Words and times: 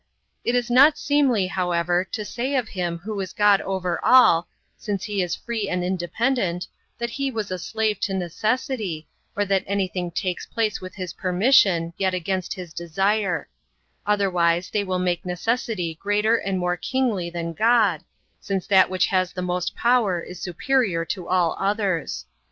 It 0.43 0.55
is 0.55 0.71
not 0.71 0.97
seemly, 0.97 1.45
however, 1.45 2.03
to 2.05 2.25
say 2.25 2.55
of 2.55 2.69
Him 2.69 3.01
\y1io 3.05 3.21
is 3.23 3.33
God 3.33 3.61
over 3.61 4.03
all, 4.03 4.47
since 4.75 5.03
He 5.03 5.21
is 5.21 5.35
free 5.35 5.69
and 5.69 5.83
independent, 5.83 6.65
that 6.97 7.11
He 7.11 7.29
was 7.29 7.51
a 7.51 7.59
slave 7.59 7.99
to 7.99 8.15
necessity, 8.15 9.07
or 9.35 9.45
that 9.45 9.63
anything 9.67 10.09
takes 10.09 10.47
place 10.47 10.81
with 10.81 10.95
His 10.95 11.13
permission, 11.13 11.93
yet 11.99 12.15
against 12.15 12.55
His 12.55 12.73
desire; 12.73 13.47
otherwise 14.03 14.71
they 14.71 14.83
will 14.83 14.97
make 14.97 15.23
necessity 15.23 15.99
greater 16.01 16.35
and 16.35 16.57
more 16.57 16.77
kingly 16.77 17.29
than 17.29 17.53
God, 17.53 18.01
since 18.39 18.65
that 18.65 18.89
which 18.89 19.05
has 19.05 19.33
the 19.33 19.43
most 19.43 19.75
power 19.75 20.19
is 20.19 20.43
superior^ 20.43 21.07
to 21.09 21.27
all 21.27 21.55
[others]. 21.59 22.25